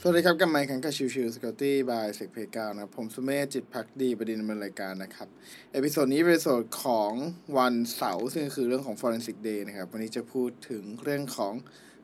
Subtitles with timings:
[0.00, 5.28] สวัสดีครับกับไมค์ขังกับ Chill Chill Security by SecPlayground นะครับ ผมสุเมธจิตภักดีบดินทร์ ดำเนินรายการนะครับ
[5.72, 7.12] episode นี้เป็น episode ของ
[7.58, 11.54] วันเสาร์ซึ่งคือเรื่องของ Forensic Day นะครับ วันนี้จะพูดถึงเรื่องของ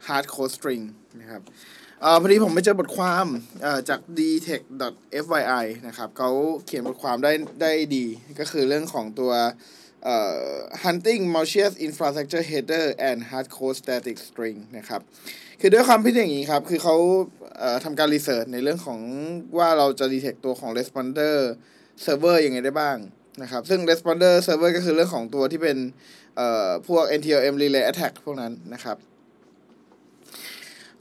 [0.06, 0.84] Hard Code String
[1.20, 1.42] นะครับ
[2.00, 3.26] เอ่อพอดีผมไปเจอบทความ
[3.62, 6.30] เอ่อจาก dtech.fyi นะครับเขา
[6.66, 8.06] เขียนบทความได้ได้ดี
[8.40, 9.32] ก็คือเรื่องของตัว
[10.82, 15.00] hunting malicious infrastructure header and hard code static string นะครับ
[15.60, 16.96] คือด้วยความพิจอย่างนี้ครับ คือเขา
[17.58, 19.00] เอ่อทำการรีเสิร์ชในเรื่องของ
[19.58, 21.36] ว่าเราจะดีเทคตัวของ responder
[22.04, 22.96] server ยังไงได้บ้าง
[23.42, 25.78] นะครับ ซึ่ง responder server ก็คือเรื่องของตัวที่เป็น
[26.36, 28.96] เอ่อพวก NTLM relay attack พวกนั้นนะครับ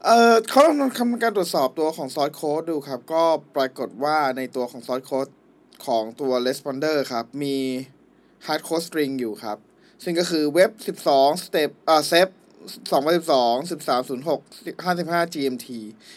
[0.05, 0.61] เอ่อเขา
[0.99, 3.23] ทำการตรวจสอบตัวของ source code ดูครับ ก็
[3.55, 5.31] ปรากฏว่าในตัวของ source code
[5.85, 7.57] ของตัว responder ครับ มี
[8.45, 9.57] hard code string อยู่ครับ
[10.03, 10.71] ซึ่งก็คือเว็บ
[11.09, 12.29] 12 step อ่า step
[12.91, 15.67] 2012 1306 55 GMT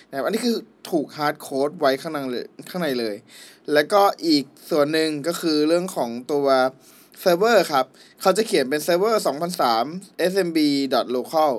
[0.08, 0.56] นะครับอันนี้คือ
[0.90, 3.16] ถูก hard code ไว้ข้างในเลยข้างในเลย
[3.72, 6.46] แล้วก็อีกส่วนหนึ่งก็คือเรื่องของตัว
[7.20, 7.86] เซิร์ฟเวอร์ครับ
[8.20, 9.22] เขาจะเขียนเป็นเซิร์ฟเวอร์
[9.76, 11.52] 2003 smb.local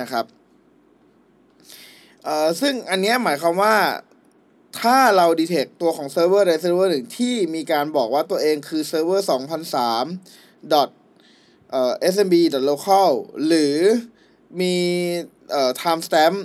[0.00, 0.24] นะครับ
[2.24, 3.74] เอ่อซึ่งอันเนี้ยหมายความว่า
[4.78, 9.26] ถ้าเรา detect ตัวของเซิร์ฟเวอร์ใดเซิร์ฟเวอร์หนึ่งที่มีการบอกว่าตัวเองคือเซิร์ฟเวอร์
[9.98, 10.88] 2003 dot
[11.70, 13.10] เอ่อ smb dot local
[13.46, 13.76] หรือ
[14.60, 14.76] มี
[15.50, 16.36] เอ่อ time stamp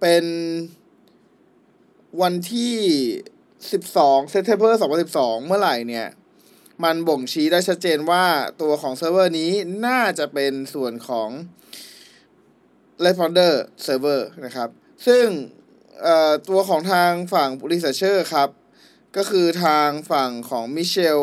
[0.00, 0.24] เป็น
[2.22, 2.76] วันที่
[3.56, 4.72] 12 September
[5.10, 6.08] 2012 เมื่อไหร่เนี่ย
[6.84, 8.24] มันบ่งชี้ได้ชัดเจนว่า
[8.62, 9.52] ตัวของเซิร์ฟเวอร์นี้
[9.86, 11.28] น่าจะเป็นส่วนของ
[13.04, 13.52] responder
[13.86, 14.68] server นะครับ
[15.06, 15.26] ซึ่ง
[16.02, 18.48] เอ่อตัวของทางฝั่ง researcher ครับ
[19.16, 21.20] ก็คือทางฝั่งของมิเชล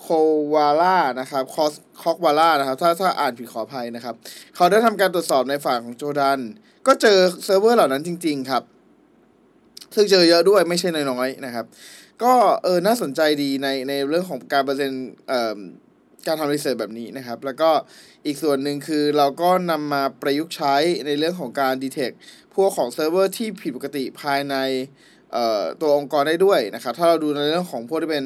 [0.00, 0.08] โค
[0.54, 4.14] วาล่านะครับคอสคอกวาล่านะครับ ถ้าถ้าอ่านผิดขออภัยนะครับ
[4.56, 6.40] เขาได้ทำการตรวจสอบในฝั่งของ Shodan
[6.86, 8.62] ก็เจอเซิร์ฟเวอร์เหล่านั้นจริง ๆ ครับ
[9.94, 11.66] ซึ่งเจอเยอะด้วยไม่ใช่น้อยๆนะครับ
[12.22, 12.32] ก็
[12.64, 15.58] เออน่าสนใจดีในในเรื่องของการเปอร์เซ็นต์เออ
[16.26, 17.70] การทำ research แบบนี้นะครับ แล้วก็
[18.26, 20.74] อีกส่วนหนึ่งคือเราก็นำมาประยุกต์ใช้
[21.06, 22.10] ในเรื่องของการ detect
[22.54, 24.56] พวกของเซิร์ฟเวอร์ที่ผิดปกติภายใน
[25.80, 28.24] ตัวองค์กรได้ด้วยนะครับ ถ้าเราดูในเรื่องของพวกที่เป็น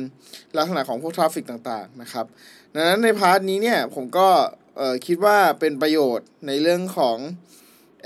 [0.56, 2.26] ลักษณะของพวก traffic ต่างๆนะครับ
[2.74, 4.28] ดังนั้นใน part นี้เนี่ยผมก็
[5.06, 7.18] คิดว่าเป็นประโยชน์ในเรื่องของ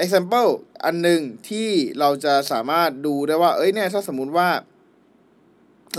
[0.03, 0.50] example
[0.84, 1.69] อันหนึ่งที่
[2.00, 4.49] เราจะสามารถดูได้ว่า เอ้ยเนี่ยถ้าสมมุติว่า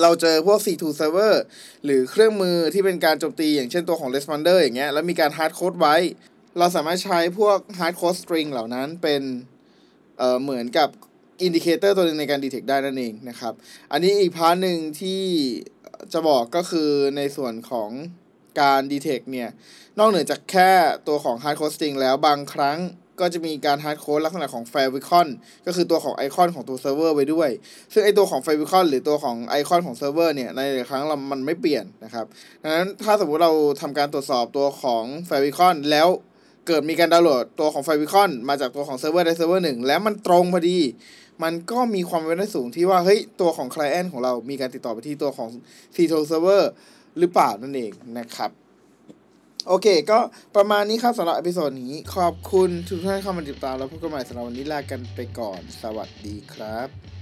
[0.02, 1.34] เราเจอพวก C2 server
[1.86, 5.96] หรือเครื่องมือที่เป็นการโจมตีอย่างเช่นตัวของ responder อย่างเงี้ย แล้วมีการ hard code ไว้
[6.60, 9.22] เราสามารถใช้พวก hard code string เหล่านั้นเป็น
[10.18, 10.90] เอ่อเหมือนกับ
[11.46, 13.54] indicator ตัวหนึงในการ detect ได้นั่นเองนะครับ
[13.92, 15.22] อันนี้อีก part หนึ่งที่
[16.14, 17.90] จะบอกก็คือในส่วนของ
[18.62, 19.50] การ detect เนี่ย
[20.00, 20.72] นอกเหนือจากแค่
[21.08, 22.78] ตัวของ hard code string แล้วบางครั้ง
[23.20, 25.28] ก็จะมีการ hard code ลักษณะของ favicon
[25.66, 27.50] ก็คือตัวของไอคอนของตัวเซิร์ฟเวอร์ไว้ด้วย
[27.94, 32.26] ซึ่งไอตัวของ favicon หรือตัวของไอคอนของเซิร์ฟเวอร์เนี่ยในหลายครั้งเรามันไม่เปลี่ยนนะครับ
[32.64, 36.08] ดังนั้นถ้าสมมุติเราทำการตรวจสอบตัวของ favicon แล้ว
[36.68, 40.80] เกิดมีการดาวน์โหลดตัวของ favicon มาจากตัวของเซิร์ฟเวอร์ใดเซิร์ฟเวอร์หนึ่งแล้วมันตรงพอดี
[41.44, 45.50] มันก็มีความเป็นไปได้สูงที่ว่าเฮ้ยตัวของ client ของเรามีการติดต่อไปที่ตัวของ
[45.96, 46.64] C2 server
[47.20, 48.52] หรือเปล่านั่นเองนะครับ
[49.68, 50.20] โอเค ก็
[50.56, 57.15] ประมาณนี้ครับสำหรับ episode นี้ ขอบคุณทุกท่านที่เข้ามาติดตามแล้วพบกันใหม่สำหรับวันนี้ลากันไปก่อน สวัสดีครับ